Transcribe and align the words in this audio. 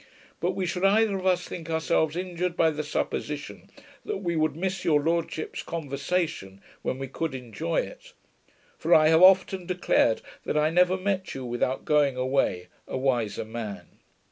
But 0.39 0.55
we 0.55 0.65
should 0.65 0.83
either 0.83 1.15
of 1.15 1.27
us 1.27 1.47
think 1.47 1.69
ourselves 1.69 2.15
injured 2.15 2.57
by 2.57 2.71
the 2.71 2.83
supposition 2.83 3.69
that 4.03 4.17
we 4.17 4.35
would 4.35 4.55
miss 4.55 4.83
your 4.83 4.99
lordship's 4.99 5.61
conversation, 5.61 6.59
when 6.81 6.97
we 6.97 7.07
could 7.07 7.35
enjoy 7.35 7.81
it; 7.81 8.13
for 8.79 8.95
I 8.95 9.09
have 9.09 9.21
often 9.21 9.67
declared 9.67 10.23
that 10.43 10.57
I 10.57 10.71
never 10.71 10.97
met 10.97 11.35
you 11.35 11.45
without 11.45 11.85
going 11.85 12.17
away 12.17 12.69
a 12.87 12.97
wiser 12.97 13.45
man. 13.45 13.99